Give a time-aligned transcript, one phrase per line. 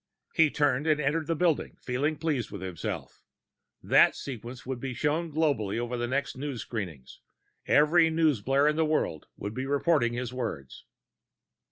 [0.33, 3.21] He turned and entered the building, feeling pleased with himself.
[3.83, 7.19] That sequence would be shown globally on the next news screenings;
[7.67, 10.85] every newsblare in the world would be reporting his words.